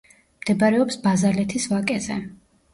[0.45, 2.21] მდებარეობს ბაზალეთის ვაკეზე.